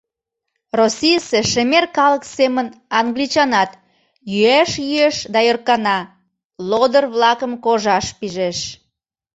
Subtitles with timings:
[0.79, 2.67] Российысе шемер калык семын
[2.99, 3.71] англичанат
[4.33, 5.99] йӱэш-йӱэш да ӧркана,
[6.69, 8.59] «лодыр-влакым» кожаш пижеш.